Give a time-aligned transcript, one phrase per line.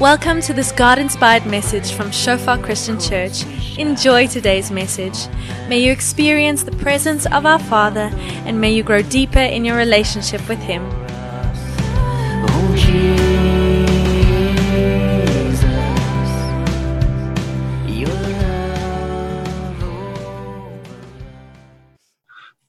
[0.00, 3.44] Welcome to this God inspired message from Shofar Christian Church.
[3.76, 5.28] Enjoy today's message.
[5.68, 8.08] May you experience the presence of our Father
[8.46, 10.80] and may you grow deeper in your relationship with Him.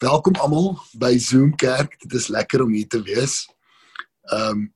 [0.01, 1.95] Welkom almal by Zoom Kerk.
[2.01, 3.47] Dit is lekker om hier te wees.
[4.27, 4.73] Ehm um,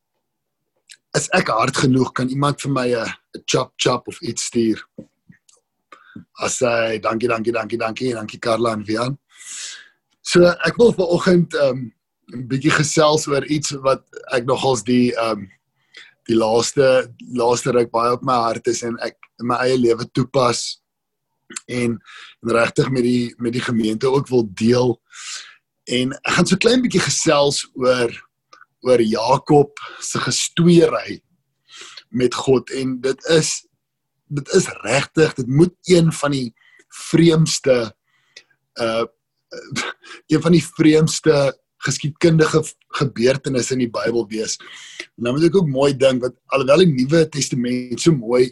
[1.15, 4.79] is ek hard genoeg kan iemand vir my 'n chop chop of iets stuur?
[6.39, 9.17] As hy dankie dankie dankie dankie dankie Karla en Vian.
[10.21, 11.93] So ek wil vanoggend ehm um,
[12.33, 15.51] 'n bietjie gesels oor iets wat ek nogals die ehm um,
[16.27, 20.07] die laaste laaste ruk baie op my hart is en ek in my eie lewe
[20.11, 20.81] toepas
[21.69, 21.99] en,
[22.41, 24.99] en regtig met die met die gemeente ook wil deel.
[25.85, 28.09] En ek gaan so klein bietjie gesels oor
[28.85, 31.19] oor Jakob se gestoeiery
[32.09, 33.65] met God en dit is
[34.25, 36.49] dit is regtig dit moet een van die
[37.09, 37.77] vreemdste
[38.81, 39.05] uh
[40.33, 41.35] een van die vreemdste
[41.85, 42.59] geskiedkundige
[42.97, 44.57] gebeurtenisse in die Bybel wees.
[45.15, 48.49] Nou moet ek ook mooi dink wat alhoewel die Nuwe Testament so mooi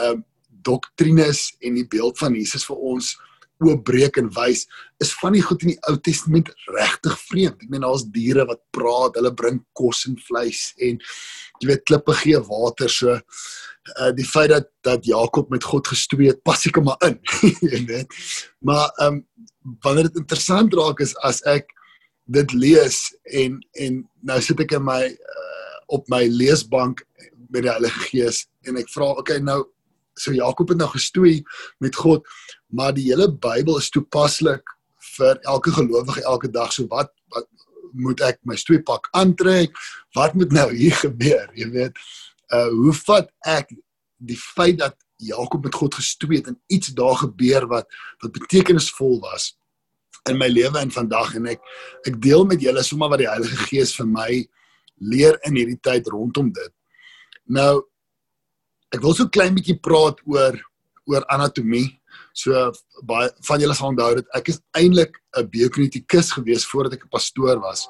[0.00, 0.24] um
[0.64, 3.12] doktrines en die beeld van Jesus vir ons
[3.60, 4.66] oopbreek en wys,
[5.02, 7.62] is van die goed in die Ou Testament regtig vreemd.
[7.64, 11.00] Ek meen daar's diere wat praat, hulle bring kos en vleis en
[11.60, 13.18] jy weet klippe gee water so
[13.98, 17.18] uh die feit dat dat Jakob met God gestoei het, pas ek hom maar in,
[17.72, 18.16] jy weet.
[18.64, 19.24] Maar ehm um,
[19.84, 21.68] wanneer dit interessant raak is as ek
[22.32, 23.02] dit lees
[23.42, 27.02] en en nou sit ek in my uh, op my leesbank
[27.50, 29.64] met die Heilige Gees en ek vra okay nou
[30.20, 31.40] so Jakob het nou gestoei
[31.80, 32.28] met God
[32.70, 34.76] maar die hele Bybel is toepaslik
[35.16, 36.72] vir elke gelowige elke dag.
[36.72, 37.48] So wat wat
[37.92, 39.74] moet ek my stoeipak aantrek?
[40.14, 42.02] Wat moet nou hier gebeur jy weet?
[42.54, 43.72] Uh hoe vat ek
[44.20, 47.88] die feit dat Jakob met God gestoei het en iets daar gebeur wat
[48.22, 49.54] wat betekenisvol was
[50.28, 51.34] in my lewe en vandag?
[51.38, 51.62] En ek
[52.08, 54.30] ek deel met julle sommer wat die Heilige Gees vir my
[55.00, 56.72] leer in hierdie tyd rondom dit.
[57.50, 57.89] Nou
[58.94, 60.58] ek wil so klein bietjie praat oor
[61.10, 61.88] oor anatomie.
[62.36, 62.70] So
[63.08, 67.14] baie van julle sal onthou dat ek is eintlik 'n biokinetikus gewees voordat ek 'n
[67.14, 67.88] pastoor was.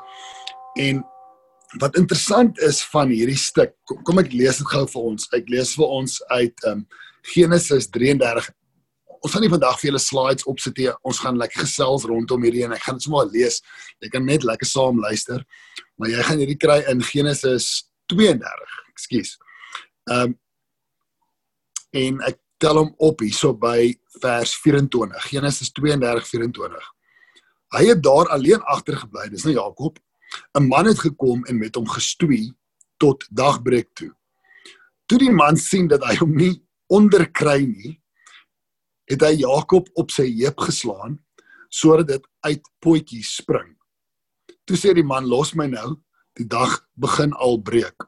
[0.78, 1.04] En
[1.80, 5.28] wat interessant is van hierdie stuk, kom, kom ek lees dit gou vir ons.
[5.32, 6.86] Ek lees vir ons uit um,
[7.22, 8.50] Genesis 33
[9.20, 10.88] ons gaan nie vandag vir julle slides opsit nie.
[11.06, 13.60] Ons gaan lekker gesels rondom hierdie en ek gaan dit sommer lees.
[14.00, 15.44] Jy kan net lekker saam luister.
[16.00, 18.78] Maar jy gaan hierdie kry in Genesis 32.
[18.94, 19.34] Ekskuus.
[20.10, 20.38] Ehm um,
[21.96, 23.90] en ek tel hom op hierso by
[24.20, 25.28] vers 24.
[25.30, 26.88] Genesis 32:24.
[27.70, 29.28] Hy het daar alleen agtergebly.
[29.30, 29.98] Dis nou Jakob.
[30.54, 32.52] 'n Man het gekom en met hom gestoei
[32.98, 34.12] tot dagbreek toe.
[35.06, 38.00] Toe die man sien dat hy hom nie onderkry nie,
[39.10, 41.18] het hy Jakob op sy heup geslaan
[41.70, 43.76] sodat dit uit potjie spring.
[44.66, 45.96] Toe sê die man: "Los my nou,
[46.34, 48.06] die dag begin al breek."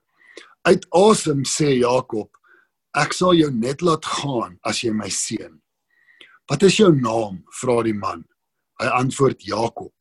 [0.63, 2.31] Uit asem sê Jakob:
[2.93, 5.55] Ek sal jou net laat gaan as jy my seën.
[6.51, 7.41] Wat is jou naam?
[7.57, 8.27] vra die man.
[8.81, 9.95] Hy antwoord Jakob.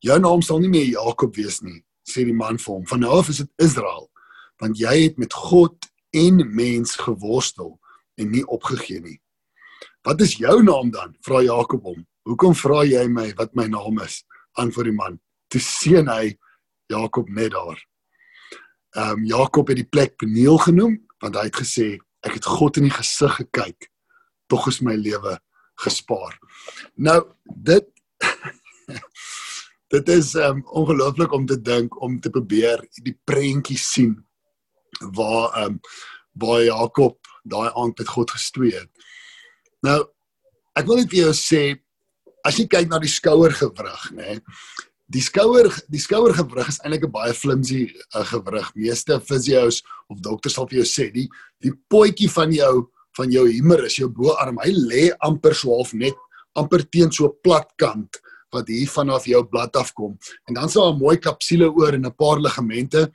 [0.00, 2.86] Jou naam sal nie meer Jakob wees nie, sê die man vir hom.
[2.88, 4.06] Van nou af is dit Israel,
[4.62, 7.74] want jy het met God en mens geworstel
[8.16, 9.18] en nie opgegee nie.
[10.06, 11.12] Wat is jou naam dan?
[11.26, 12.06] vra Jakob hom.
[12.24, 14.22] Hoekom vra jy my wat my naam is?
[14.56, 15.20] Antwoord die man.
[15.52, 16.38] Toe seën hy
[16.88, 17.84] Jakob net daar.
[18.96, 21.88] Ehm um, Jakob het die plek Peniel genoem want hy het gesê
[22.26, 23.88] ek het God in die gesig gekyk
[24.48, 25.36] tog is my lewe
[25.84, 26.34] gespaar.
[26.96, 27.86] Nou dit
[29.94, 34.16] dit is um, ongelooflik om te dink om te probeer die prentjie sien
[35.14, 35.80] waar um,
[36.38, 37.18] waar Jakob
[37.48, 38.90] daai aand met God gestoei het.
[39.86, 40.00] Nou
[40.78, 41.62] ek wil net vir jou sê
[42.46, 44.38] as jy kyk na die skouergewrig, nê,
[45.08, 48.68] die skouer die skouergewrig is eintlik 'n baie flimsy uh, gewrig.
[48.76, 51.28] Meeste fisios of dokters sal vir jou sê die
[51.64, 52.88] die potjie van jou
[53.18, 56.14] van jou humerus, jou boarm, hy lê amper so half net
[56.54, 58.20] amper teen so 'n plat kant
[58.52, 60.16] wat hier vanaf jou blad afkom.
[60.48, 63.10] En dan sal 'n mooi kapsule oor en 'n paar ligamente.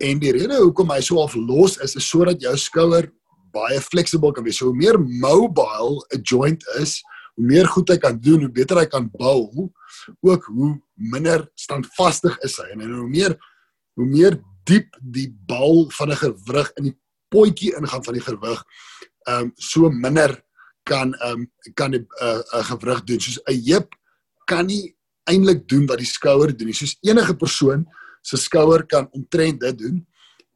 [0.00, 3.10] En die rede hoekom hy so half los is is sodat jou skouer
[3.52, 4.58] baie flexible kan wees.
[4.58, 7.02] So hoe meer mobile 'n joint is,
[7.36, 9.70] hoe meer goed hy kan doen, hoe beter hy kan bou,
[10.20, 10.80] ook hoe
[11.10, 13.36] minder standvastig is hy en hoe meer
[13.98, 14.38] hoe meer
[14.68, 16.96] diep die bal van 'n gewrig in die
[17.32, 18.64] potjie ingaan van die gewig,
[19.26, 20.42] ehm um, so minder
[20.84, 23.20] kan ehm um, kan 'n 'n gewrig doen.
[23.20, 23.94] Soos 'n heup
[24.46, 24.94] kan nie
[25.24, 26.74] eintlik doen wat die skouer doen nie.
[26.74, 27.86] Soos enige persoon
[28.22, 30.06] se skouer kan omtrent dit doen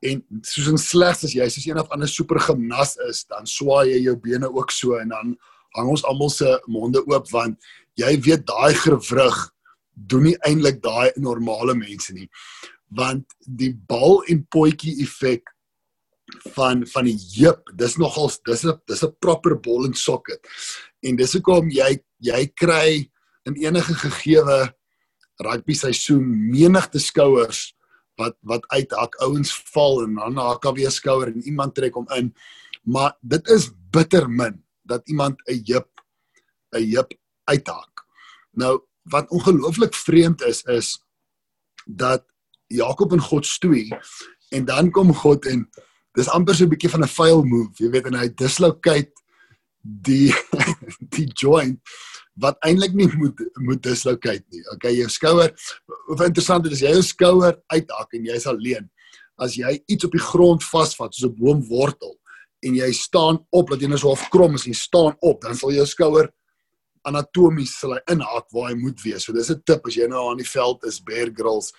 [0.05, 4.01] En soos in slegs as jy soos een of ander supergimnas is, dan swaai jy
[4.07, 5.35] jou bene ook so en dan
[5.77, 7.57] hang ons almal se monde oop want
[8.01, 9.39] jy weet daai gewrig
[9.97, 12.29] doen nie eintlik daai normale mense nie.
[12.97, 15.53] Want die bal en potjie effek
[16.55, 20.41] van van die heup, dis nogals dis 'n dis 'n proper ball and socket.
[21.03, 23.11] En dis hoekom jy jy kry
[23.47, 24.75] in enige gegeewe
[25.39, 27.73] rugby seisoen menigte skouers
[28.21, 32.33] wat wat uithak ouens val en dan hak weer skouer en iemand trek hom in
[32.85, 35.91] maar dit is bitter min dat iemand 'n heup
[36.73, 37.13] 'n heup
[37.45, 38.07] uithak
[38.53, 40.97] nou wat ongelooflik vreemd is is
[41.87, 42.25] dat
[42.67, 43.91] Jakob en God stoei
[44.51, 45.67] en dan kom God en
[46.17, 49.13] dis amper so 'n bietjie van 'n fail move jy weet en hy dislocate
[49.83, 50.35] die
[51.15, 51.81] die joint
[52.41, 54.63] wat eintlik nie moet moet dislocate nie.
[54.75, 55.53] Okay, jou skouer.
[56.11, 58.89] Wat interessant is, jy jou skouer uithak en jy's alleen,
[59.41, 62.17] as jy iets op die grond vasvat soos 'n boomwortel
[62.67, 65.41] en jy staan op dat jy net so half krom is en jy staan op,
[65.41, 66.31] dan sal jou skouer
[67.07, 69.25] anatomies sal hy inhak waar hy moet wees.
[69.25, 71.73] So dis 'n tip as jy nou aan die veld is, Bear Grylls,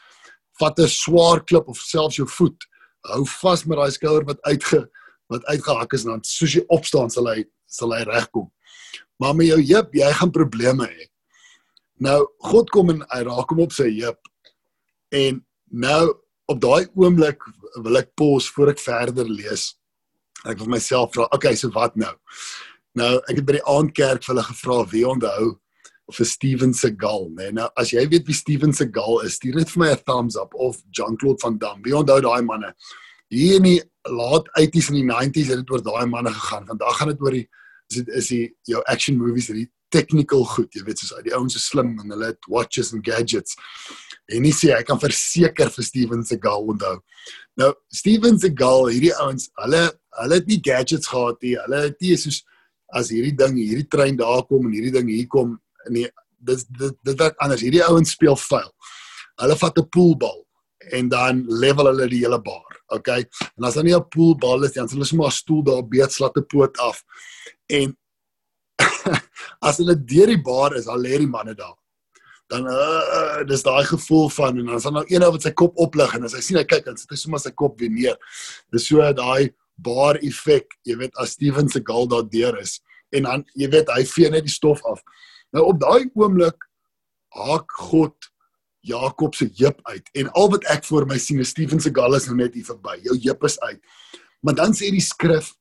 [0.60, 2.58] vat 'n swaar klip of selfs jou voet,
[3.06, 4.88] hou vas met daai skouer wat uitge
[5.30, 8.48] wat uitgehak is en dan soos jy opstaan sal hy sal hy regkom.
[9.20, 11.08] Maar met jou heup, jy gaan probleme hê.
[12.00, 14.20] Nou God kom en hy raak hom op sy heup.
[15.12, 15.42] En
[15.72, 16.04] nou
[16.48, 17.44] op daai oomblik
[17.84, 19.74] wil ek pos voor ek verder lees.
[20.46, 22.14] Ek wil myself vra, okay, so wat nou?
[22.98, 25.52] Nou, ek het by die aandkerk vir hulle gevra wie onthou
[26.18, 27.50] vir Steven Seagal, né?
[27.50, 30.38] Nee, nou as jy weet wie Steven Seagal is, stuur net vir my 'n thumbs
[30.40, 31.84] up of Jean-Claude Van Damme.
[31.84, 32.74] Wie onthou daai manne?
[33.30, 36.66] Hier in die laat 80s en die 90s het dit oor daai manne gegaan.
[36.66, 37.48] Vandag gaan dit oor die
[37.90, 41.56] is dit is die jou action movies die technical goed jy weet soos die ouens
[41.56, 43.56] is slim en hulle het watches and gadgets
[44.28, 46.98] en nie sê ek kan verseker vir Steven Seagal onthou
[47.62, 49.86] nou Steven Seagal hierdie ouens hulle
[50.22, 52.44] hulle het nie gadgets gehad nie hulle het nie soos
[52.94, 55.58] as hierdie ding hierdie trein daar kom en hierdie ding hier kom
[55.90, 58.72] nee dit dit dit werk anders hierdie ouens speel vuil
[59.42, 60.44] hulle vat 'n poolbal
[60.98, 63.26] en dan level hulle die hele bar okay
[63.58, 66.38] en as dan nie 'n poolbal is dan hulle sommer 'n stoel daar beet slat
[66.38, 67.04] 'n poot af
[67.68, 67.98] En
[69.68, 71.76] as hulle deur die bar is, al lê die manne daar.
[72.48, 75.52] Dan uh, dis daai gevoel van en dan is daar nou een ou wat sy
[75.52, 77.92] kop oplig en as hy sien hy kyk dan sit hy sommer sy kop weer
[77.92, 78.16] neer.
[78.72, 79.52] Dis so daai
[79.84, 82.80] bar effek, jy weet as Steven se gal daar deur is
[83.16, 85.04] en dan jy weet hy vee net die stof af.
[85.56, 86.68] Nou op daai oomblik
[87.38, 88.32] haak God
[88.88, 92.16] Jakob se heup uit en al wat ek voor my sien is Steven se gal
[92.18, 92.98] is nou net hier verby.
[93.06, 93.82] Jou heup is uit.
[94.42, 95.54] Maar dan sê die skrif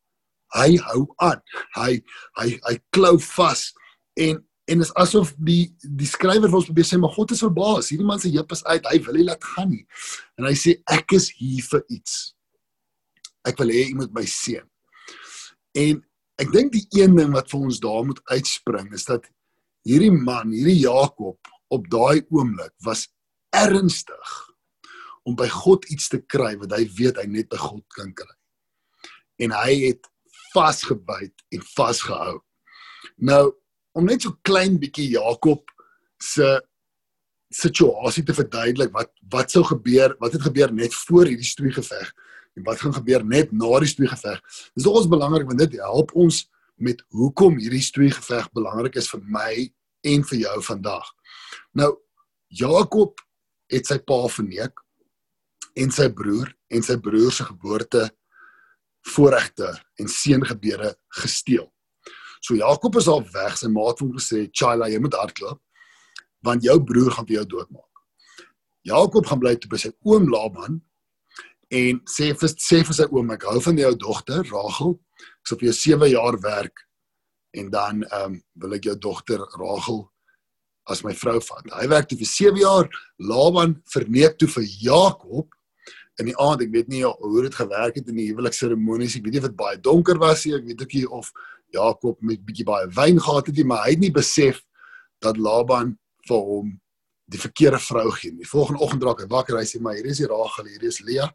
[0.54, 1.42] hy hou aan.
[1.76, 2.00] Hy
[2.40, 3.70] hy hy klou vas
[4.16, 7.92] en en is asof die die skrywer wil probeer sê maar God is verbaas.
[7.92, 8.88] Hierdie man se heup is uit.
[8.90, 9.84] Hy wil nie laat gaan nie.
[10.38, 12.35] En hy sê ek is hier vir iets.
[13.46, 14.64] Ek wil hê jy moet my seën.
[15.76, 16.00] En
[16.42, 19.28] ek dink die een ding wat vir ons daar moet uitspring is dat
[19.86, 21.38] hierdie man, hierdie Jakob
[21.72, 23.06] op daai oomblik was
[23.54, 24.34] ernstig
[25.26, 28.34] om by God iets te kry wat hy weet hy net by God kan kry.
[29.42, 30.10] En hy het
[30.54, 32.38] vasgebyt en vasgehou.
[33.16, 33.44] Nou
[33.96, 35.64] om net so klein bietjie Jakob
[36.22, 36.58] se
[37.54, 42.12] situasie te verduidelik wat wat sou gebeur, wat het gebeur net voor hierdie stoei geveg
[42.56, 44.40] en wat gaan gebeur net na die stoei geveg.
[44.74, 46.44] Dis nogals belangrik want dit help ons
[46.76, 49.52] met hoekom hierdie stoei geveg belangrik is vir my
[50.06, 51.06] en vir jou vandag.
[51.76, 51.92] Nou
[52.48, 53.20] Jakob
[53.72, 54.82] het sy pa verneek
[55.76, 58.06] en sy broer en sy broer se geboorte
[59.14, 59.68] voorregte
[60.00, 61.66] en seëngebede gesteel.
[62.40, 65.60] So Jakob is al weg, sy maat het hom gesê, "Chaila, jy moet hardloop
[66.42, 67.82] want jou broer gaan vir jou doodmaak."
[68.82, 70.80] Jakob gaan bly toe by sy oom Laban
[71.70, 75.00] en sê vir sê vir sy oom, "Ek hou van jou dogter Rachel.
[75.18, 76.76] Ek vir jou 7 jaar werk
[77.54, 80.10] en dan ehm um, wil ek jou dogter Rachel
[80.86, 82.88] as my vrou vat." Hy werk vir 7 jaar.
[83.18, 85.48] Laban verneek toe vir Jakob
[86.18, 89.16] in die aand, ek weet nie hoe dit gewerk het in die huwelikseremonies.
[89.16, 90.54] Ek weet nie of dit baie donker was nie.
[90.54, 91.32] Ek weet ook nie of
[91.74, 94.62] Jakob met bietjie baie wyn gehad het nie, maar hy het nie besef
[95.20, 96.80] dat Laban vir hom
[97.26, 98.32] die verkeerde vrou gee.
[98.38, 101.00] Die volgende oggend raak hy wakker, hy sê maar hier is die Rachel, hier is
[101.02, 101.26] Lea.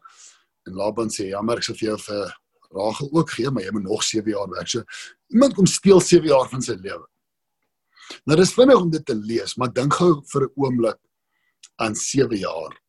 [0.68, 2.34] En Laban sê jammer, ek sou vir jou vir
[2.72, 4.70] Rachel ook gee, maar jy moet nog 7 jaar werk.
[4.72, 4.84] So
[5.32, 7.04] iemand kom steel 7 jaar van sy lewe.
[8.28, 10.98] Nou dis vinnig om dit te lees, maar dink gou vir 'n oomblik
[11.76, 12.82] aan 7 jaar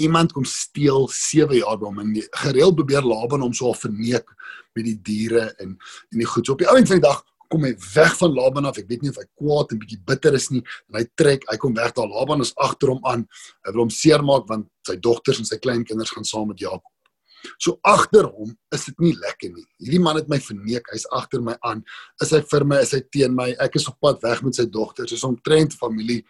[0.00, 4.28] iemand kom steel 7 jaar by hom en gereeld probeer Laban hom so verneek
[4.76, 6.46] met die diere en en die goed.
[6.46, 8.78] So op die ou end van die dag kom hy weg van Laban af.
[8.78, 10.62] Ek weet nie of hy kwaad en bietjie bitter is nie.
[10.90, 12.08] En hy trek, hy kom weg daar.
[12.10, 13.26] Laban is agter hom aan.
[13.66, 16.86] Hy wil hom seermaak want sy dogters en sy kleinkinders gaan saam met Jakob.
[17.60, 19.64] So agter hom is dit nie lekker nie.
[19.80, 20.88] Hierdie man het my verneek.
[20.92, 21.82] Hy's agter my aan.
[22.22, 23.50] Is hy vir my, is hy teen my?
[23.64, 25.08] Ek is op pad weg met sy dogter.
[25.08, 26.22] Soos omtrent familie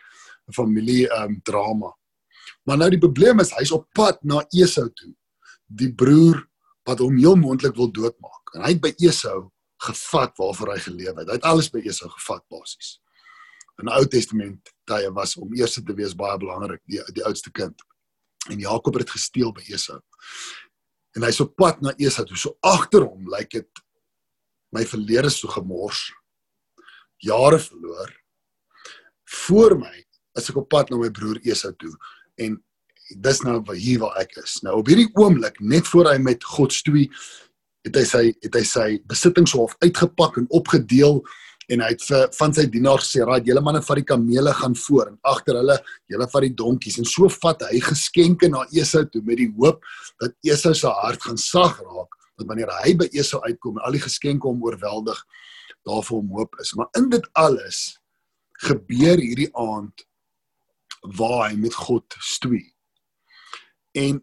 [0.50, 1.92] familie ehm um, drama.
[2.66, 5.12] Maar nou die probleem is hy's op pad na Esau toe.
[5.66, 6.40] Die broer
[6.88, 8.54] wat hom heel moontlik wil doodmaak.
[8.56, 9.50] En hy het by Esau
[9.80, 11.28] gevat waarvoor hy geleef het.
[11.28, 12.98] Hy het alles by Esau gevat basies.
[13.80, 17.52] In die Ou Testament tye was om eerste te wees baie belangrik, die die oudste
[17.56, 17.80] kind.
[18.52, 20.00] En Jakob het gesteel by Esau.
[21.16, 22.38] En hy's op pad na Esau toe.
[22.38, 23.84] So agter hom lyk dit
[24.74, 26.10] my verlede so gemors.
[27.24, 28.12] Jare verloor.
[29.46, 29.94] Voor my
[30.38, 31.94] is ek op pad na my broer Esau toe
[32.40, 32.60] en
[33.10, 34.60] dis nou waar hier waar ek is.
[34.64, 37.08] Nou op hierdie oomblik net voor hy met God stoei
[37.86, 41.20] het hy sy het hy sy besittings half uitgepak en opgedeel
[41.70, 44.74] en hy het vir van sy dienaars gesê, "Raai, julle manne vat die kamele gaan
[44.74, 49.04] voor en agter hulle julle vat die donkies." En so vat hy geskenke na Esau
[49.04, 49.80] toe met die hoop
[50.20, 53.92] dat Esau se hart gaan sag raak, dat wanneer hy by Esau uitkom en al
[53.92, 55.24] die geskenke hom oorweldig,
[55.86, 56.74] daar vir hom hoop is.
[56.74, 57.98] Maar in dit alles
[58.52, 60.06] gebeur hierdie aand
[61.16, 62.74] waar hy met God stoei.
[63.94, 64.20] En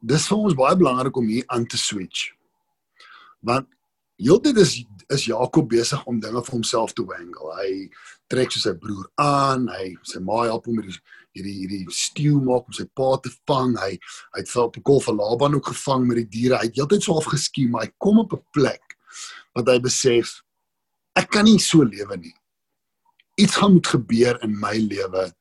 [0.00, 2.32] dis vir ons baie belangrik om hier aan te switch.
[3.42, 3.68] Want
[4.22, 7.50] heeltyd is is Jakob besig om dinge vir homself te wangle.
[7.58, 7.72] Hy
[8.32, 10.96] trek so sy broer aan, hy sy ma help hom met die
[11.36, 13.74] hierdie hierdie stew maak om sy pa te vang.
[13.80, 16.58] Hy hy het op 'n kol van Laban ook gevang met die diere.
[16.58, 18.96] Hy het heeltyd so afgeskiem, maar hy kom op 'n plek
[19.54, 20.42] wat hy besef
[21.16, 22.34] ek kan nie so lewe nie.
[23.36, 25.32] Iets gaan moet gebeur in my lewe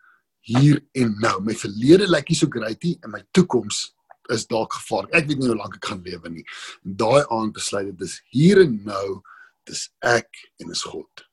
[0.41, 1.39] hier en nou.
[1.41, 3.93] My verlede lyk nie so great nie en my toekoms
[4.29, 5.13] is dalk gevaarlik.
[5.15, 6.45] Ek weet nie hoe lank ek gaan lewe nie.
[6.85, 9.21] En daai aand besluit dit is hier en nou,
[9.69, 10.29] dis ek
[10.61, 11.25] en is God.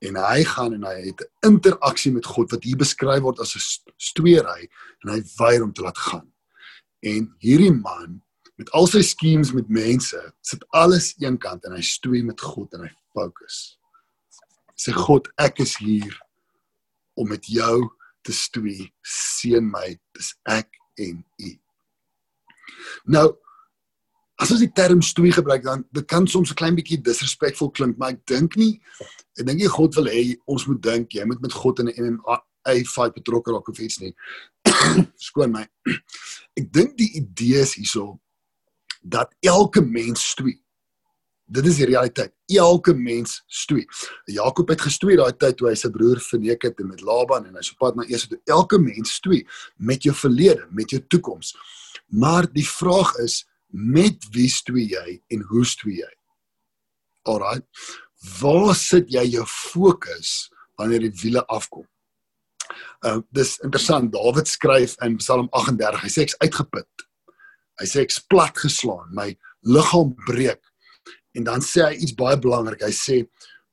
[0.00, 3.54] En hy gaan en hy het 'n interaksie met God wat hier beskryf word as
[3.56, 4.68] 'n stoeiery
[5.04, 6.32] en hy weier om te laat gaan.
[7.02, 8.22] En hierdie man
[8.56, 12.84] met al sy schemes met mense, sit alles eenkant en hy stoei met God en
[12.84, 13.78] hy fokus.
[14.76, 16.16] Sê God, ek is hier
[17.14, 17.90] om met jou
[18.22, 18.92] te stoei.
[19.04, 21.52] Seën my, dis ek en u.
[23.16, 23.26] Nou
[24.40, 27.98] as ons die term stoei gebruik dan dit kan soms 'n klein bietjie disrespekvol klink,
[27.98, 28.80] maar ek dink nie
[29.38, 32.16] ek dink nie God wil hê ons moet dink jy moet met God in 'n
[32.16, 34.14] MMA fight betrokke raak of iets nie.
[35.28, 35.66] Skoon my.
[36.58, 38.20] Ek dink die idee is hierso
[39.02, 40.60] dat elke mens stoei.
[41.50, 42.30] Dit is die realiteit.
[42.54, 43.82] Elke mens stoei.
[44.30, 47.64] Jakob het gestoei daai tyd toe hy sy broer verneek het met Laban en hy
[47.66, 48.38] so pad na Esau toe.
[48.54, 49.42] Elke mens stoei
[49.76, 51.56] met jou verlede, met jou toekoms.
[52.14, 56.12] Maar die vraag is met wie stoei jy en hoe stoei jy?
[57.30, 57.60] Alraai.
[58.38, 61.86] Waar sit jy jou fokus wanneer die wiele afkom?
[63.02, 64.12] Uh dis interessant.
[64.14, 66.02] Dawid skryf in Psalm 38.
[66.04, 67.06] Hy sê ek's uitgeput.
[67.80, 69.08] Hy sê ek's plat geslaan.
[69.16, 69.32] My
[69.66, 70.62] liggaam breek.
[71.36, 72.82] En dan sê hy iets baie belangrik.
[72.82, 73.20] Hy sê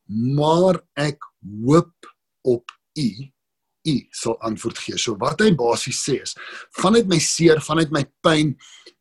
[0.08, 1.20] maar ek
[1.66, 2.12] hoop
[2.48, 3.10] op U.
[3.88, 5.00] U sal antwoord gee.
[5.00, 6.36] So wat hy basies sê is
[6.80, 8.54] vanuit my seer, vanuit my pyn,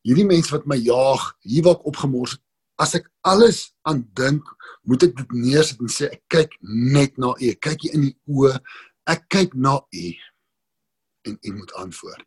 [0.07, 2.43] hierdie mense wat my jaag, hier waar ek opgemors het,
[2.83, 4.45] as ek alles aan dink,
[4.87, 7.51] moet ek dit neersit en sê ek kyk net na U.
[7.51, 8.57] Ek kyk hier in die oë.
[9.11, 10.09] Ek kyk na U
[11.27, 12.27] en U moet antwoord.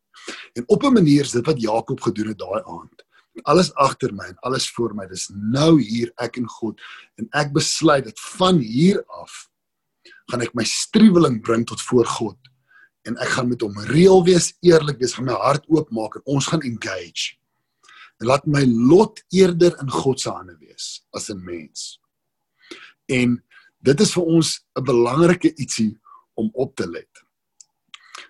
[0.59, 3.05] En op 'n manier is dit wat Jakob gedoen het daai aand
[3.43, 5.07] alles agter my en alles voor my.
[5.07, 6.81] Dis nou hier ek en God
[7.21, 9.47] en ek besluit dat van hier af
[10.29, 12.37] gaan ek my struweling bring tot voor God
[13.07, 16.49] en ek gaan met hom reël wees, eerlik wees, gaan my hart oopmaak en ons
[16.51, 17.37] gaan engage.
[18.19, 21.99] En laat my lot eerder in God se hande wees as 'n mens.
[23.07, 23.39] En
[23.79, 25.97] dit is vir ons 'n belangrike ietsie
[26.35, 27.09] om op te let.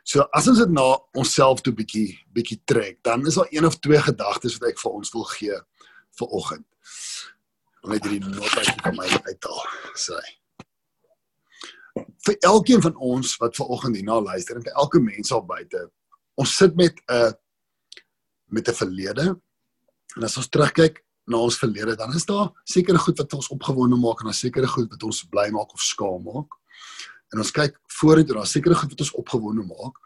[0.10, 0.88] So as ons dit na
[1.22, 4.96] onsself toe bietjie bietjie trek, dan is daar een of twee gedagtes wat ek vir
[4.98, 5.58] ons wil gee
[6.22, 6.66] vir oggend.
[7.86, 9.62] Om net hierdie notaatjie van my uithaal.
[10.01, 10.18] Sê.
[12.25, 15.86] Vir elkeen van ons wat ver oggend hierna luister en vir elke mens al buite,
[16.42, 17.38] ons sit met 'n
[18.50, 19.28] met 'n verlede.
[20.18, 23.96] En as ons terugkyk na ons verlede, dan is daar sekere goed wat ons opgewonde
[23.96, 26.60] maak en daar sekere goed wat ons bly maak of skaam maak
[27.33, 30.00] en ons kyk vorentoe, daar's sekere goed wat ons opgewonde maak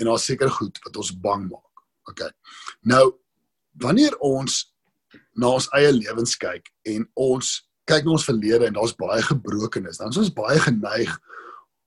[0.00, 1.84] en daar's sekere goed wat ons bang maak.
[2.10, 2.26] OK.
[2.88, 3.04] Nou
[3.80, 4.62] wanneer ons
[5.38, 7.50] na ons eie lewens kyk en ons
[7.90, 11.12] kyk na ons verlede en daar's baie gebrokenis, dan is ons baie geneig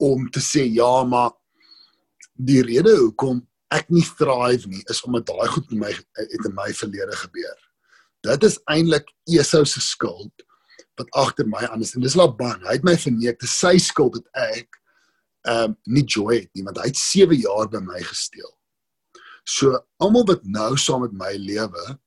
[0.03, 1.31] om te sê ja, maar
[2.33, 6.55] die rede hoekom ek nie thrive nie is omdat daai goed in my het in
[6.57, 7.59] my verlede gebeur.
[8.23, 10.45] Dit is eintlik Esau se skuld
[11.00, 12.62] wat agter my aan is en dis Laban.
[12.67, 13.39] Hy het my verneek.
[13.41, 14.79] Dis sy skuld dat ek
[15.43, 18.51] ehm um, nie joy het nie want hy het 7 jaar by my gesteel.
[19.43, 21.97] So almal wat nou saam met my lewe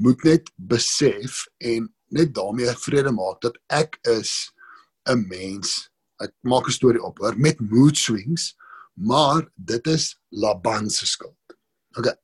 [0.00, 4.52] moet net besef en net daarmee vrede maak dat ek is
[5.08, 5.90] 'n mens.
[6.20, 8.56] Ek maak 'n storie op hoor met mood swings,
[8.94, 11.36] maar dit is Laban se skuld.
[11.98, 12.14] OK.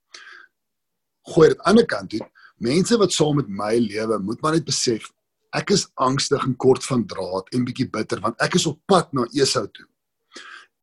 [1.35, 2.31] Gooi dit aan die kant toe.
[2.57, 5.11] Mense wat saam met my lewe, moet maar net besef
[5.55, 9.13] ek is angstig en kort van draad en bietjie bitter want ek is op pad
[9.15, 9.87] na Esau toe.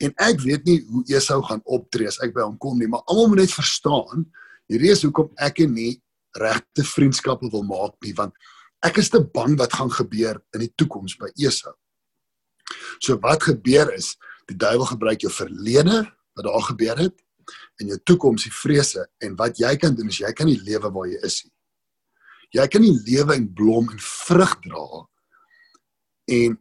[0.01, 3.03] En ek weet nie hoe Esau gaan optree as ek by hom kom nie, maar
[3.11, 4.25] almal moet net verstaan,
[4.71, 5.93] hierdie is hoekom ek en nie
[6.39, 8.33] regte vriendskappe wil maak nie want
[8.81, 11.75] ek is te bang wat gaan gebeur in die toekoms by Esau.
[13.03, 14.15] So wat gebeur is,
[14.49, 16.01] die duiwel gebruik jou verlede
[16.37, 17.17] wat daar gebeur het
[17.81, 20.89] en jou toekoms die vrese en wat jy kan doen is jy kan nie lewe
[20.89, 21.53] waar jy is nie.
[22.51, 24.87] Jy kan nie lewe en blom en vrug dra
[26.31, 26.57] en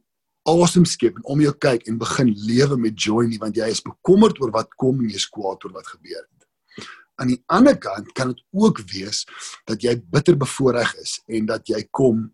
[0.48, 3.82] awesome skep en om jou kyk en begin lewe met joy nie want jy is
[3.84, 6.86] bekommerd oor wat kom en jy is kwaad oor wat gebeur het.
[7.20, 9.26] Aan die ander kant kan dit ook wees
[9.68, 12.28] dat jy bitter bevoordeel is en dat jy kom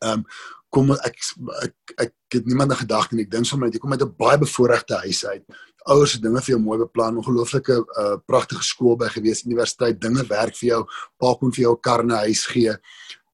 [0.00, 0.28] ehm um,
[0.74, 1.20] kom ek
[1.62, 3.26] ek ek het niemand na gedagte nie.
[3.28, 5.44] Ek dink sommer jy kom uit 'n baie bevoordeelde huis uit.
[5.86, 10.24] Ouers het dinge vir jou mooi beplan, ongelooflike uh, pragtige skool by gewees, universiteit, dinge
[10.28, 10.82] werk vir jou,
[11.20, 12.74] pa kon vir jou 'n kar na huis gee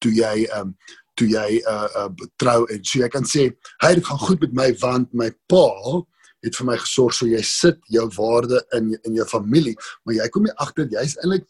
[0.01, 0.75] toe jy um,
[1.15, 4.53] toe jy uh uh trou en so jy kan sê, "Hey, dit gaan goed met
[4.53, 5.67] my want my pa
[6.41, 10.27] het vir my gesorg so jy sit jou waarde in in jou familie, maar jy
[10.29, 11.45] kom nie agter jy's eintlik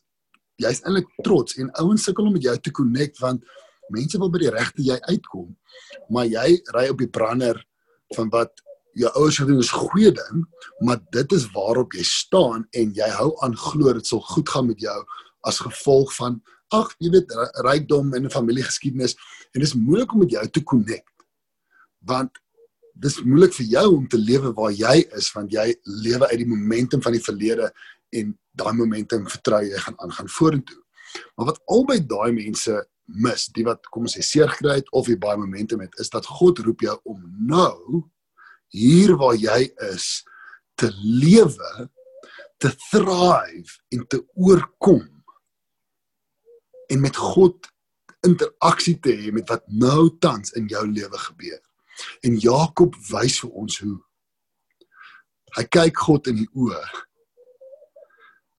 [0.62, 3.44] jy's eintlik trots en ouens sukkel om met jou te connect want
[3.92, 5.50] mense wil by die regte jy uitkom
[6.10, 7.60] maar jy ry op die brander
[8.16, 8.64] van wat
[8.98, 10.44] jou ouers gedoen is goeie ding,
[10.86, 14.68] maar dit is waarop jy staan en jy hou aan glo dit sal goed gaan
[14.68, 14.98] met jou
[15.48, 16.42] as gevolg van
[16.76, 17.32] ag, jy weet
[17.66, 19.16] rykdom en familiegeskiedenis
[19.52, 21.08] en dit is moeilik om met jou te connect.
[22.08, 22.38] Want
[23.02, 25.72] dis moeilik vir jou om te lewe waar jy is want jy
[26.04, 27.72] lewe uit die momentum van die verlede
[28.20, 30.80] en daai momentum vertrou jy gaan aangaan vorentoe.
[31.36, 35.10] Maar wat albei daai mense mis, die wat kom ons sê seer gekry het of
[35.10, 38.04] die baie momentum het, is dat God roep jou om nou
[38.72, 40.22] hier waar jy is
[40.80, 41.90] te lewe,
[42.62, 45.04] te thrive en te oorkom
[46.92, 47.68] en met God
[48.26, 51.60] interaksie te hê met wat nou tans in jou lewe gebeur.
[52.26, 53.98] En Jakob wys vir ons hoe.
[55.58, 56.84] Hy kyk God in die oë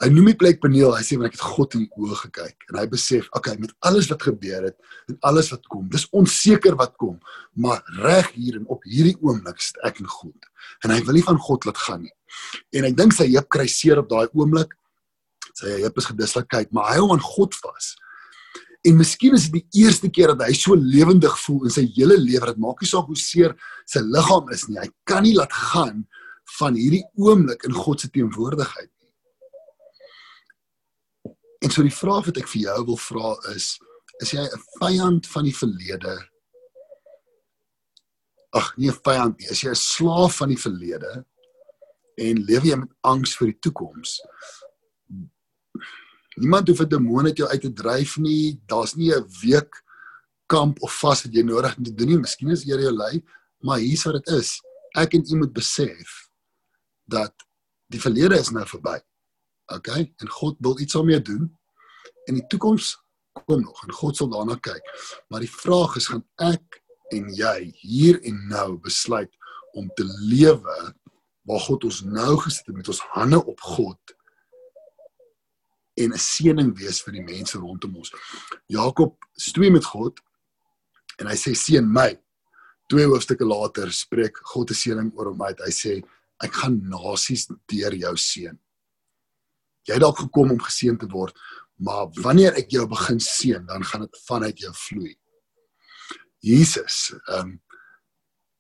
[0.03, 2.79] Hy noem die plek Peniel, hy sê want ek het God in oë gekyk en
[2.81, 4.75] hy besef, okay, met alles wat gebeur het
[5.07, 7.21] en alles wat kom, dis onseker wat kom,
[7.55, 10.49] maar reg hier en op hierdie oomblik sit ek in God.
[10.83, 12.11] En hy wil nie van God laat gaan nie.
[12.75, 14.75] En ek dink sy heup kry seer op daai oomblik.
[15.61, 17.93] Sy heup is gedislokeer, maar hy hou aan God vas.
[18.83, 22.17] En miskien is dit die eerste keer dat hy so lewendig voel in sy hele
[22.19, 22.49] lewe.
[22.51, 23.55] Dit maak nie saak hoe seer
[23.87, 24.81] sy liggaam is nie.
[24.83, 26.03] Hy kan nie laat gaan
[26.59, 28.91] van hierdie oomblik in God se teenwoordigheid
[31.63, 33.77] En so die vraag wat ek vir jou wil vra is,
[34.23, 36.15] is jy 'n vyand van die verlede?
[38.53, 41.25] Ag, nie 'n vyand nie, is jy 'n slaaf van die verlede
[42.19, 44.21] en leef jy met angs vir die toekoms?
[46.37, 48.61] Niemand hoef 'n demoon uit jou uit te dryf nie.
[48.67, 49.83] Daar's nie 'n week
[50.47, 52.19] kamp of vas wat jy nodig het om te doen nie.
[52.19, 53.23] Miskien is jy jou lei,
[53.63, 54.61] maar hier's wat dit is.
[54.97, 56.29] Ek en u moet besef
[57.07, 57.33] dat
[57.89, 58.99] die verlede is nou verby.
[59.77, 60.13] Okay?
[60.17, 61.59] En God wil iets daarmee doen.
[62.25, 62.97] En die toekoms
[63.33, 64.89] kom nog en God sal daarna kyk.
[65.29, 66.81] Maar die vraag is gaan ek
[67.13, 69.33] en jy hier en nou besluit
[69.77, 70.77] om te lewe
[71.49, 74.17] waar God ons nou gesit het met ons hande op God
[76.01, 78.13] en 'n seëning wees vir die mense rondom ons.
[78.67, 80.21] Jakob stoei met God
[81.19, 82.19] en hy sê seën my.
[82.89, 85.59] Twee hoofstukke later spreek God 'n seëning oor hom uit.
[85.59, 86.03] Hy sê
[86.41, 88.59] ek gaan nasies deur jou seën
[89.89, 91.37] jy dalk gekom om geseën te word,
[91.83, 95.15] maar wanneer ek jou begin seën, dan gaan dit vanuit jou vloei.
[96.43, 97.61] Jesus, ehm um,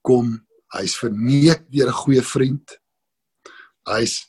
[0.02, 0.32] kom,
[0.74, 2.74] hy's verneek deur 'n goeie vriend.
[3.86, 4.26] Hy's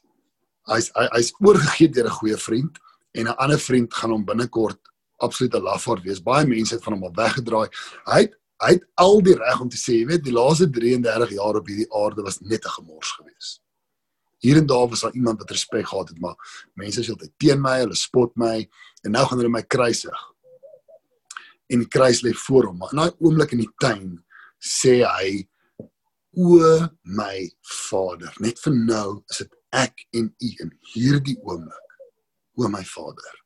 [0.69, 2.77] hy's hy's oorgegee deur 'n goeie vriend
[3.17, 4.79] en 'n ander vriend gaan hom binnekort
[5.17, 6.21] absolute lafaard wees.
[6.21, 7.69] Baie mense het van hom al weggedraai.
[8.05, 11.33] Hy het hy het al die reg om te sê, jy weet, die laaste 33
[11.35, 13.62] jaar op hierdie aarde was net 'n gemors geweest
[14.43, 16.35] hier en daar was daar iemand wat respek gehad het, maar
[16.79, 18.57] mense is altyd teen my, hulle spot my
[19.03, 20.27] en nou gaan hulle my kruisig.
[21.71, 24.09] En die kruis lê voor hom, maar in daai oomblik in die tuin
[24.59, 25.45] sê hy
[26.33, 26.59] o
[27.03, 27.45] my
[27.89, 31.79] Vader, net vir nou is dit ek en u in hierdie oomblik.
[32.59, 33.39] O my Vader.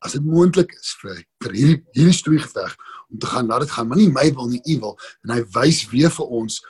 [0.00, 2.76] As dit moontlik is vir vir hierdie hierdie storie geveg
[3.10, 4.94] om te gaan, laat dit gaan, maar nie my wil nie, u wil.
[5.26, 6.62] En hy wys weer vir ons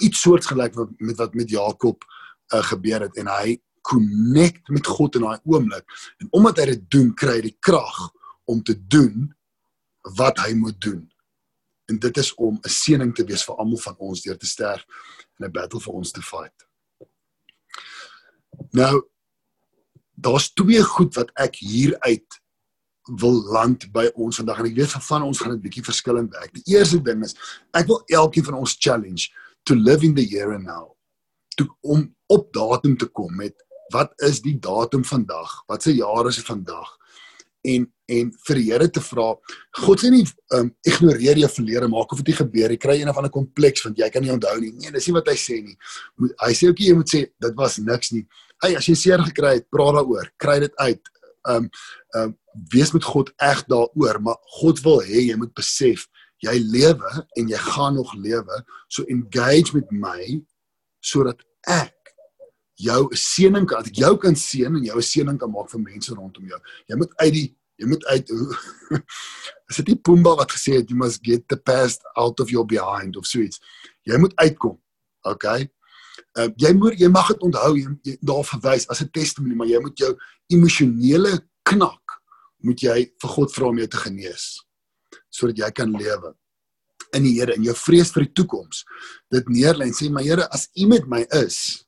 [0.00, 2.04] iets soortgelyk wat met wat met Jakob
[2.54, 5.86] uh, gebeur het en hy connect met God in daai oomblik
[6.20, 8.10] en omdat hy dit doen kry hy die krag
[8.50, 9.30] om te doen
[10.16, 11.04] wat hy moet doen.
[11.90, 14.84] En dit is om 'n seëning te wees vir almal van ons deur te sterf
[15.38, 16.66] en 'n battle vir ons te fight.
[18.72, 19.08] Nou
[20.14, 22.40] daar's twee goed wat ek hieruit
[23.18, 26.32] wil land by ons vandag en ek weet van van ons gaan dit bietjie verskillend
[26.36, 26.52] werk.
[26.54, 27.34] Die eerste ding is
[27.72, 29.30] ek wil elkeen van ons challenge
[29.64, 30.94] to live in the here and now.
[31.56, 33.54] Toe om op datum te kom met
[33.90, 35.62] wat is die datum vandag?
[35.66, 36.96] Wat se jaar is dit vandag?
[37.66, 39.26] En en vir die Here te vra,
[39.84, 40.24] God sê nie
[40.56, 44.00] um, ignoreer jou verlede, maak of dit gebeur nie, kry een of ander kompleks want
[44.00, 44.72] jy kan nie onthou nie.
[44.74, 45.76] Nee, dis nie wat hy sê nie.
[46.42, 48.24] Hy sê ook nie jy moet sê dit was niks nie.
[48.64, 51.12] Hey, as jy seer gekry het, praat daaroor, kry dit uit.
[51.54, 51.70] Um
[52.18, 52.34] um
[52.72, 56.08] wees met God eg daaroor, maar God wil hê jy moet besef
[56.44, 60.40] jy lewe en jy gaan nog lewe, so engage met my
[61.04, 61.96] sodat ek
[62.80, 65.70] jou 'n seëning kan, dat ek jou kan seën en jou 'n seëning kan maak
[65.70, 66.60] vir mense rondom jou.
[66.88, 68.30] Jy moet uit die jy moet uit
[69.70, 72.66] is dit nie Pumba wat gesê het you must get the past out of your
[72.66, 73.60] behind of so iets.
[74.04, 74.80] Jy moet uitkom.
[75.22, 75.70] Okay?
[76.36, 79.66] Uh, jy moet jy mag dit onthou jy, jy daar verwys as 'n testimonie, maar
[79.66, 80.16] jy moet jou
[80.48, 82.20] emosionele knak
[82.64, 84.60] moet jy vir God vra om jou te genees
[85.30, 86.34] sodat jy kan lewe
[87.16, 88.84] in die Here en jou vrees vir die toekoms.
[89.32, 91.84] Dit neerlê en sê maar Here as U met my is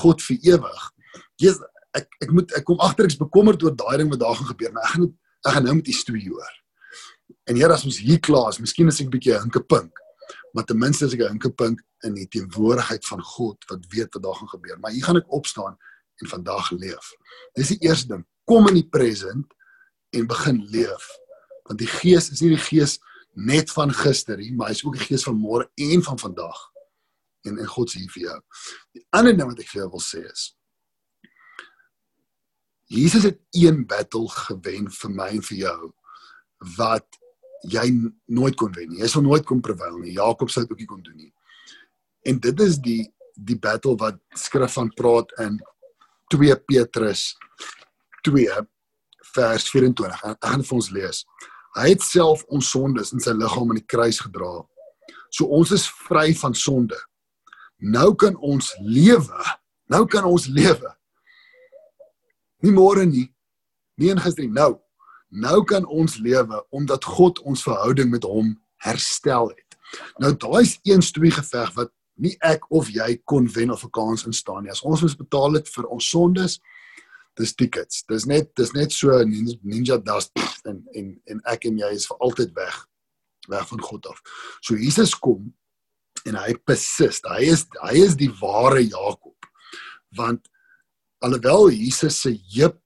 [0.00, 0.84] God vir ewig.
[1.40, 1.62] Jesus
[1.96, 4.72] ek ek moet ek kom agter ek's bekommerd oor daai ding wat daar gaan gebeur
[4.74, 6.54] maar ek gaan ek gaan nou met U storie hoor.
[7.48, 10.02] En Here as ons hier klaar is miskien is ek 'n bietjie hinkepink
[10.52, 14.22] maar ten minste is ek 'n hinkepink in die teenwoordigheid van God wat weet wat
[14.22, 14.78] daar gaan gebeur.
[14.80, 15.76] Maar hier gaan ek opstaan
[16.20, 17.12] en vandag leef.
[17.54, 18.24] Dis die eerste ding.
[18.44, 19.46] Kom in die present
[20.12, 21.04] en begin leef
[21.66, 22.98] want die gees is nie die gees
[23.36, 26.60] net van gister nie, maar hy is ook die gees van môre en van vandag.
[27.46, 28.38] En en God se hier vir jou.
[28.96, 30.52] Die ander ding wat ek vir jou wil sê is
[32.86, 35.78] Jesus het een battle gewen vir my en vir jou
[36.78, 37.18] wat
[37.66, 37.86] jy
[38.30, 39.00] nooit kon wen nie.
[39.02, 40.14] Jy sal nooit kon prevail nie.
[40.14, 41.32] Jakob sou dit ook nie kon doen nie.
[42.26, 43.02] En dit is die
[43.36, 45.58] die battle wat skrif van praat in
[46.32, 47.34] 2 Petrus
[48.24, 48.62] 2
[49.34, 50.22] vers 24.
[50.30, 51.20] Ek gaan vir ons lees.
[51.76, 54.64] Hy het self ons sondes in sy liggaam aan die kruis gedra.
[55.30, 56.96] So ons is vry van sonde.
[57.78, 59.42] Nou kan ons lewe.
[59.92, 60.92] Nou kan ons lewe.
[62.64, 63.28] Nie môre nie.
[64.00, 64.54] Nie in gister nie.
[64.56, 64.78] Nou.
[65.28, 68.54] Nou kan ons lewe omdat God ons verhouding met hom
[68.86, 69.76] herstel het.
[70.22, 73.90] Nou daai is een storie geveg wat nie ek of jy kon wen of 'n
[73.90, 74.70] kans instaan nie.
[74.70, 76.60] As ons moes betaal het vir ons sondes,
[77.36, 78.04] dis tickets.
[78.08, 80.32] Dis net dis net so ninja, dust
[80.70, 82.82] en en en ek en jy is vir altyd weg
[83.46, 84.22] weg van God af.
[84.60, 85.52] So Jesus kom
[86.26, 87.28] en hy persist.
[87.30, 89.36] Hy is hy is die ware Jakob.
[90.16, 90.48] Want
[91.24, 92.80] alhoewel Jesus se heup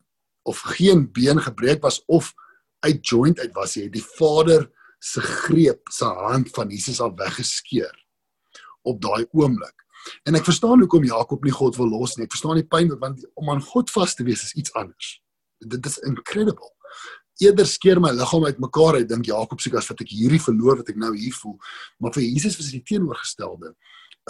[0.49, 2.33] of geen been gebreek was of
[2.81, 4.67] uit joint uit was, hy het die Vader
[5.01, 7.93] se greep, se hand van Jesus al weggeskeur
[8.89, 9.80] op daai oomblik.
[10.29, 12.27] En ek verstaan hoekom Jakob nie God wil los nie.
[12.29, 15.17] Ek verstaan die pyn want om aan God vas te wees is iets anders.
[15.61, 16.73] Dit is incredible.
[17.41, 20.93] Eerder skeer my liggaam uitmekaar uit dink Jakob sê as wat ek hierdie verloor wat
[20.93, 21.57] ek nou hier voel.
[21.99, 23.75] Maar vir Jesus was dit die teenoorgestelde.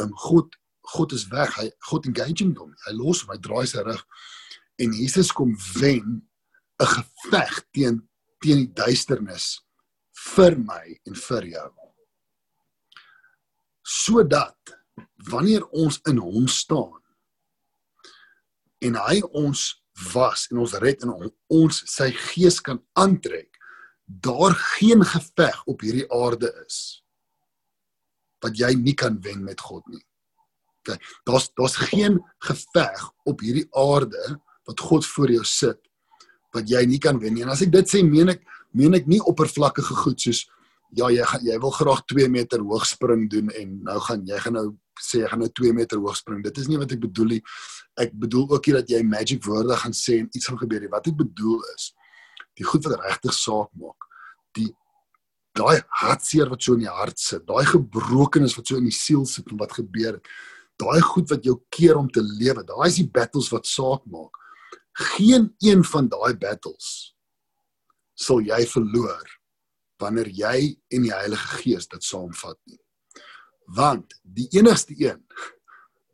[0.00, 0.56] Um God
[0.90, 1.52] God is weg.
[1.59, 2.72] Hy God engaging hom.
[2.87, 4.04] Hy los hom, hy draai sy rug
[4.80, 6.22] en Jesus kom wen
[6.80, 8.00] 'n geveg teen
[8.40, 9.61] teen die duisternis
[10.35, 11.70] vir my en vir jou.
[13.85, 14.74] Sodat
[15.28, 17.00] wanneer ons in hom staan
[18.80, 19.66] en hy ons
[20.14, 21.14] was en ons red en
[21.52, 23.50] ons sy gees kan aantrek
[24.11, 27.02] daar geen geveg op hierdie aarde is
[28.40, 30.00] wat jy nie kan wen met God nie.
[30.80, 30.96] OK,
[31.28, 35.80] daar's daar's geen geveg op hierdie aarde wat God voor jou sit
[36.56, 37.44] wat jy nie kan wen nie.
[37.44, 38.40] En as ek dit sê, meen ek
[38.74, 40.46] meen ek nie oppervlakkige goed soos
[40.96, 44.38] ja, jy gaan jy wil graag 2 meter hoog spring doen en nou gaan jy
[44.42, 44.68] gaan nou
[45.03, 46.43] sê jy gaan nou 2 meter hoog spring.
[46.45, 47.41] Dit is nie wat ek bedoel nie.
[48.01, 50.93] Ek bedoel ook nie dat jy magic woorde gaan sê en iets gaan gebeur nie.
[50.93, 51.91] Wat ek bedoel is
[52.59, 54.09] die goed wat regtig saak maak.
[54.59, 54.69] Die
[55.57, 59.25] daai hartseer wat so in die hart sit, daai gebrokenis wat so in die siel
[59.29, 60.35] sit en wat gebeur het.
[60.81, 62.65] Daai goed wat jou keer om te lewe.
[62.65, 64.37] Daai is die battles wat saak maak.
[65.17, 67.15] Geen een van daai battles
[68.21, 69.25] sal jy verloor
[70.01, 70.57] wanneer jy
[70.93, 72.81] en die Heilige Gees dit saamvat nie.
[73.74, 75.20] Want die enigste een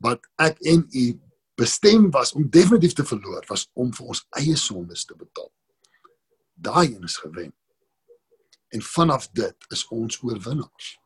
[0.04, 1.04] wat ek en u
[1.56, 5.48] bestem was om definitief te verloor was om vir ons eie sondes te betaal.
[6.54, 7.54] Daai een is gewen.
[8.68, 10.96] En vanaf dit is ons oorwinnaars.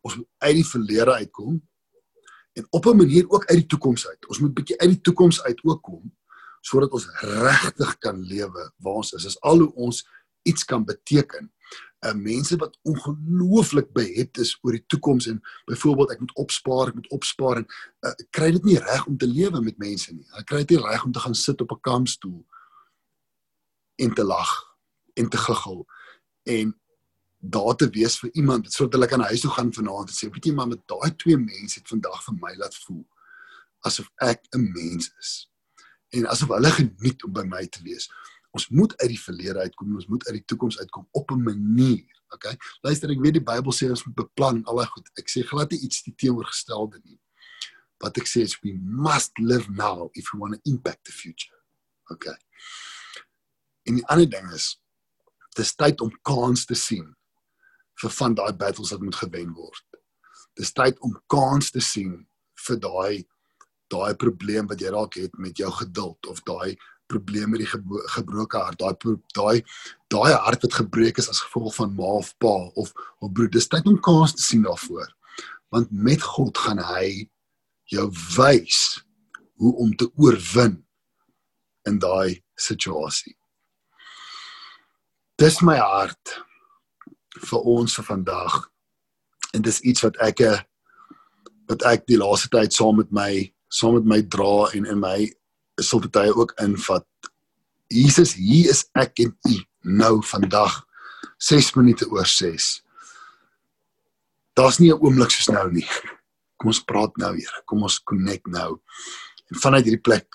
[0.00, 1.60] Ons moet uit die verlede uitkom
[2.58, 4.26] en op 'n manier ook uit die toekoms uit.
[4.26, 6.16] Ons moet bietjie uit die toekoms uit ook kom
[6.60, 9.22] sodat ons regtig kan lewe waar ons is.
[9.22, 10.08] Dis al hoe ons
[10.42, 11.52] iets kan beteken.
[12.00, 16.94] Uh mense wat ongelooflik behept is oor die toekoms en byvoorbeeld ek moet opspaar, ek
[16.94, 20.24] moet opspaar en uh, kry dit nie reg om te lewe met mense nie.
[20.32, 22.40] Hulle kry dit nie reg om te gaan sit op 'n kampstoel
[24.00, 24.52] en te lag
[25.14, 25.84] en te giggel
[26.42, 26.80] en
[27.40, 30.48] daar te wees vir iemand sodat hulle kan huis toe gaan vanaand en sê weet
[30.48, 33.04] jy maar met daai twee mense het vandag vir my laat voel
[33.88, 35.30] asof ek 'n mens is
[36.16, 38.10] en asof hulle geniet om by my te wees
[38.56, 42.22] ons moet uit die verlede uitkom ons moet uit die toekoms uitkom op 'n manier
[42.34, 45.10] okay luister ek weet die Bybel sê ons moet beplan en al daai goed.
[45.18, 47.20] Ek sê glad nie iets teenoorgestelde nie.
[48.00, 51.58] Wat ek sê is we must live now if we want to impact the future
[52.10, 52.36] okay
[53.88, 54.76] en die ander ding is
[55.58, 57.08] dis tyd om kans te sien
[58.00, 59.84] vir van daai battles wat moet gewen word.
[60.56, 62.14] Dis tyd om kans te sien
[62.66, 63.26] vir daai
[63.90, 66.76] daai probleem wat jy dalk het met jou geduld of daai
[67.10, 69.62] probleem met die gebro gebroke hart, daai daai
[70.12, 73.68] daai hart wat gebreek is as gevolg van ma of pa of of broer, dis
[73.70, 75.10] tyd om kans te sien daarvoor.
[75.74, 77.28] Want met God gaan hy
[77.90, 79.00] jou wys
[79.60, 80.80] hoe om te oorwin
[81.88, 83.34] in daai situasie.
[85.40, 86.36] Dis my hart
[87.48, 88.58] vir ons vir vandag.
[89.54, 90.44] En dis iets wat ek
[91.70, 93.30] wat ek die laaste tyd saam met my
[93.70, 95.30] saam met my dra en in my
[95.82, 97.06] sal baie ook invat.
[97.90, 99.56] Jesus, hier is ek en u
[99.98, 100.82] nou vandag
[101.40, 102.82] 6 minute oor 6.
[104.54, 105.88] Daar's nie 'n oomblik soos nou nie.
[106.56, 107.62] Kom ons praat nou, Here.
[107.64, 108.80] Kom ons connect nou.
[109.50, 110.28] En vanuit hierdie plek,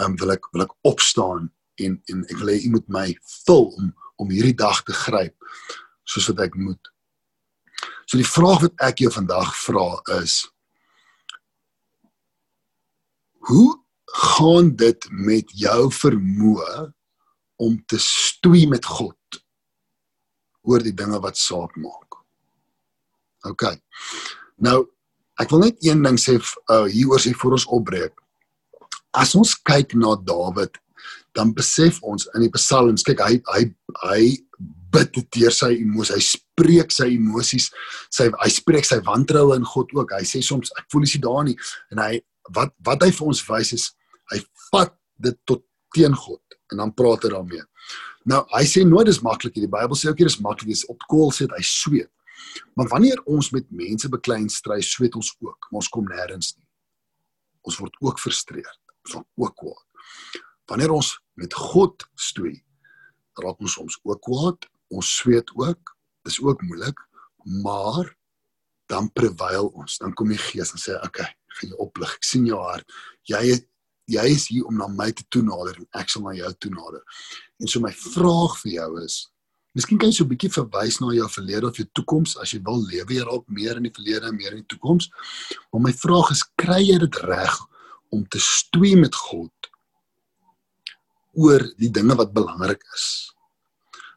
[0.00, 3.18] ehm um, wil ek wil ek opstaan en en ek wil hê u moet my
[3.46, 5.34] vul om om hierdie dag te gryp
[6.04, 6.92] soos wat ek moet.
[8.06, 10.42] So die vraag wat ek jou vandag vra is
[13.42, 13.81] Hoe
[14.12, 16.90] gaan dit met jou vermoë
[17.62, 19.16] om te stoei met God
[20.68, 22.18] oor die dinge wat saak maak.
[23.48, 23.72] OK.
[24.62, 24.84] Nou
[25.40, 28.14] ek wil net een ding sê uh, hieroor sê vir ons opbreek.
[29.16, 30.76] As ons kyk na Dawid,
[31.36, 33.64] dan besef ons in die psalms, kyk hy hy
[34.04, 34.22] hy
[34.92, 37.70] bid deur sy emosies, hy spreek sy emosies,
[38.12, 40.12] sy hy spreek sy wantroue in God ook.
[40.12, 41.56] Hy sê soms ek voel nie daar nie
[41.94, 42.12] en hy
[42.52, 43.88] wat wat hy vir ons wys is
[44.30, 47.64] hy vat dit tot teen God en dan praat hy daarmee.
[48.28, 49.66] Nou, hy sê nooit dis maklik nie.
[49.66, 50.78] Die Bybel sê ook nie dis maklik nie.
[50.92, 52.10] Op koel sê hy sweet.
[52.78, 56.54] Maar wanneer ons met mense beklei en stry, sweet ons ook, maar ons kom nêrens
[56.56, 56.66] nie.
[57.68, 58.80] Ons word ook frustreerd,
[59.12, 60.08] van ook kwaad.
[60.70, 62.56] Wanneer ons met God stoei,
[63.40, 65.94] raak ons soms ook kwaad, ons sweet ook.
[66.26, 66.98] Dis ook moeilik,
[67.64, 68.10] maar
[68.90, 69.98] dan prevail ons.
[69.98, 72.14] Dan kom die Gees en sê, "Oké, okay, gaan jy oplig.
[72.14, 72.92] Ek sien jou hart.
[73.28, 73.42] Jy
[74.10, 77.02] jy is hier om na my te toenader en ek sal na jou toenader.
[77.60, 79.18] En so my vraag vir jou is,
[79.76, 82.60] miskien kan jy so 'n bietjie verwys na jou verlede of jou toekoms as jy
[82.64, 85.08] wil lewe jy dalk meer in die verlede en meer in die toekoms.
[85.72, 87.58] Maar my vraag is, kry jy dit reg
[88.10, 89.52] om te stoei met God
[91.32, 93.32] oor die dinge wat belangrik is?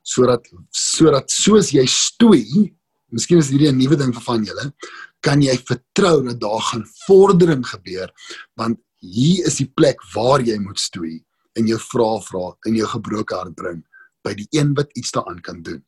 [0.04, 2.76] Sodat sodat soos jy stoei,
[3.10, 4.74] miskien is hierdie 'n nuwe ding vir van julle,
[5.22, 8.12] kan jy vertrou dat daar gaan vordering gebeur
[8.60, 8.80] want
[9.12, 11.24] hier is die plek waar jy moet stoei
[11.56, 13.84] en jou vra vra en jou gebroke hart bring
[14.26, 15.84] by die een wat iets daaraan kan doen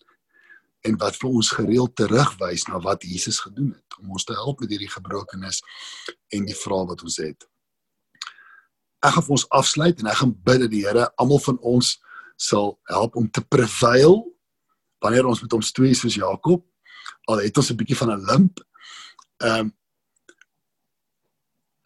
[0.88, 4.62] en wat vir ons gereeld terugwys na wat Jesus gedoen het om ons te help
[4.62, 5.62] met hierdie gebrokenis
[6.36, 7.48] en die vrae wat ons het.
[9.06, 11.98] Ek gaan vir ons afsluit en ek gaan bid dat die Here almal van ons
[12.38, 14.22] sal help om te prevail
[15.04, 16.64] wanneer ons met hom stoei soos Jakob.
[17.28, 18.62] Al het ons 'n bietjie van 'n limp.
[19.44, 19.77] Ehm um,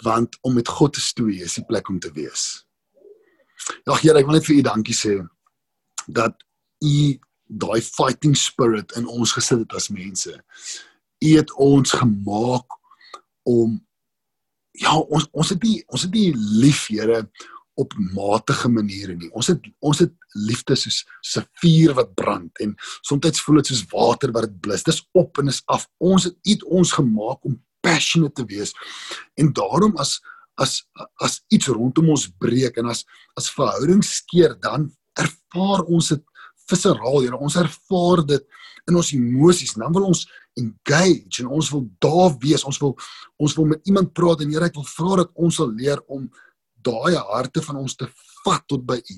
[0.04, 2.66] want om met God te stoei is die plek om te wees.
[3.86, 5.20] Ja, Here, ek wil net vir u dankie sê
[6.08, 6.36] dat
[6.82, 7.20] u
[7.62, 10.34] daai fighting spirit in ons gesit het as mense.
[11.22, 12.78] U het ons gemaak
[13.48, 13.78] om
[14.80, 17.26] ja, ons ons het nie ons het nie lief, Here,
[17.80, 19.30] op matige maniere nie.
[19.38, 20.14] Ons het ons het
[20.48, 21.06] liefde soos
[21.38, 24.84] 'n vuur wat brand en soms voel dit soos water wat dit blus.
[24.84, 25.88] Dis op en is af.
[25.98, 28.73] Ons het iets ons gemaak om passionate te wees.
[29.39, 30.19] En daarom as
[30.62, 30.82] as
[31.23, 33.06] as iets rondom ons breek en as
[33.39, 36.23] as verhoudings skeer, dan ervaar ons dit
[36.71, 37.39] visceraal, Here.
[37.39, 38.45] Ons ervaar dit
[38.89, 39.75] in ons emosies.
[39.80, 40.23] Dan wil ons
[40.60, 42.63] engage en ons wil daar wees.
[42.67, 42.95] Ons wil
[43.41, 46.27] ons wil met iemand praat en Here, ek wil vra dat ons sal leer om
[46.82, 48.08] daai harte van ons te
[48.43, 49.17] vat tot by U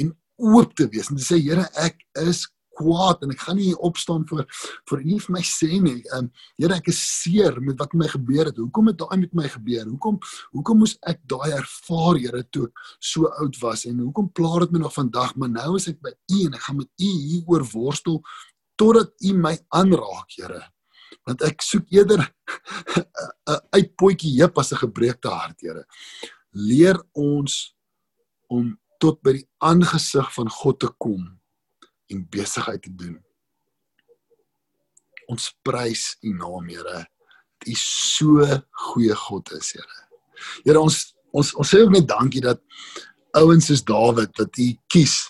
[0.00, 0.12] en
[0.54, 2.46] oop te wees en te sê Here, ek is
[2.80, 4.46] kwaad en ek gaan nie opstaan voor
[4.88, 6.00] voor nie vir my sê nie.
[6.10, 8.58] Ehm um, Here, ek is seer met wat met my gebeur het.
[8.60, 9.86] Hoekom het daai met my gebeur?
[9.88, 10.18] Hoekom
[10.56, 14.74] hoekom moes ek daai ervaar, Here, toe ek so oud was en hoekom pla dit
[14.76, 15.36] my nog vandag?
[15.36, 18.20] Maar nou is ek by U en ek gaan met U hieroor worstel
[18.80, 20.62] totdat U my aanraak, Here.
[21.28, 22.24] Want ek soek eerder
[23.50, 25.84] 'n uitpotjie heup as 'n gebreekte hart, Here.
[26.52, 27.74] Leer ons
[28.50, 31.39] om tot by die aangesig van God te kom
[32.10, 33.16] en besigheid te doen.
[35.30, 37.04] Ons prys U naam, Here.
[37.60, 38.46] Dat U so
[38.90, 39.98] goeie God is, Here.
[40.64, 42.58] Here, ons ons ons sê ook net dankie dat
[43.38, 45.20] ouens soos Dawid wat U kies.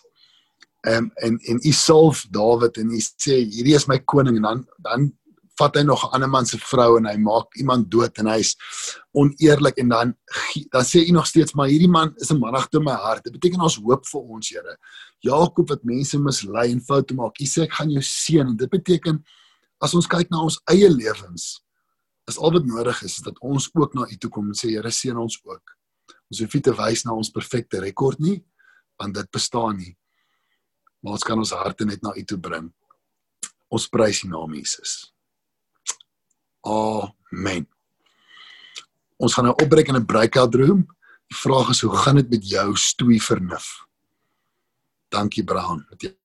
[0.88, 4.48] Ehm um, en en U salf Dawid en U sê hierdie is my koning en
[4.48, 5.10] dan dan
[5.60, 8.56] vat hy nog 'n ander man se vrou en hy maak iemand dood en hy's
[9.12, 10.14] oneerlik en dan
[10.72, 13.24] dan sê u nog steeds maar hierdie man is 'n managte my hart.
[13.24, 14.76] Dit beteken ons hoop vir ons Here.
[15.20, 17.40] Jakob wat mense mislei en foute maak.
[17.40, 19.24] U sê ek gaan jou seën dit beteken
[19.80, 21.60] as ons kyk na ons eie lewens
[22.28, 24.68] is al wat nodig is, is dat ons ook na u toe kom en sê
[24.70, 25.76] Here seën ons ook.
[26.30, 28.44] Ons hoef nie te wys na ons perfekte rekord nie
[29.00, 29.96] want dit bestaan nie.
[31.00, 32.68] Maar ons kan ons harte net na u toe bring.
[33.72, 35.12] Ons prys U naam Jesus.
[36.60, 37.66] Amen.
[39.20, 40.86] Ons gaan nou opbreek in 'n breakout room.
[41.28, 43.86] Die vraag is hoe gaan dit met jou stoei vernuf?
[45.08, 45.86] Dankie Brown.
[45.90, 46.19] Met jou